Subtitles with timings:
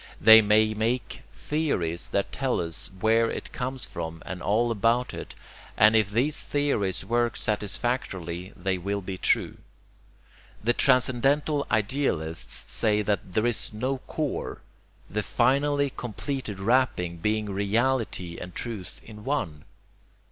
[0.19, 5.35] They may make theories that tell us where it comes from and all about it;
[5.77, 9.57] and if these theories work satisfactorily they will be true.
[10.63, 14.61] The transcendental idealists say there is no core,
[15.07, 19.65] the finally completed wrapping being reality and truth in one.